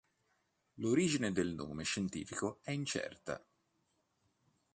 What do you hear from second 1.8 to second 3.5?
scientifico è incerta.